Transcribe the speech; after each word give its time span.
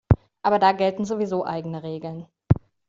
Aber 0.41 0.57
da 0.57 0.71
gelten 0.71 1.05
sowieso 1.05 1.45
eigene 1.45 1.83
Regeln. 1.83 2.25